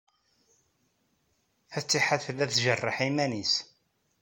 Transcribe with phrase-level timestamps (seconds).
[1.71, 3.53] Fatiḥa tella tjerreḥ iman-nnes.